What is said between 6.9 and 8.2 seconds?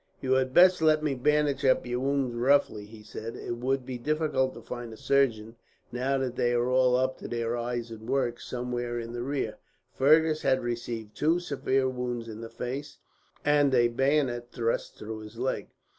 up to their eyes in